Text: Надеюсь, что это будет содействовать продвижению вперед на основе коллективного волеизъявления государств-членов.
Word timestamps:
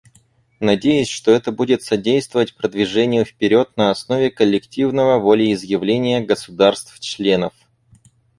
Надеюсь, 0.59 1.09
что 1.09 1.29
это 1.31 1.51
будет 1.51 1.83
содействовать 1.83 2.55
продвижению 2.55 3.23
вперед 3.23 3.77
на 3.77 3.91
основе 3.91 4.31
коллективного 4.31 5.19
волеизъявления 5.19 6.21
государств-членов. 6.21 7.53